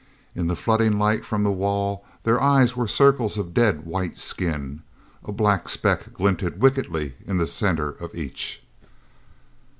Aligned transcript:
In 0.33 0.47
the 0.47 0.55
flooding 0.55 0.97
light 0.97 1.23
from 1.25 1.43
the 1.43 1.51
wall, 1.51 2.03
their 2.23 2.41
eyes 2.41 2.75
were 2.75 2.87
circles 2.87 3.37
of 3.37 3.53
dead 3.53 3.85
white 3.85 4.17
skin. 4.17 4.81
A 5.25 5.31
black 5.31 5.69
speck 5.69 6.11
glinted 6.11 6.59
wickedly 6.59 7.13
in 7.27 7.37
the 7.37 7.45
center 7.45 7.89
of 7.91 8.09
each. 8.15 8.63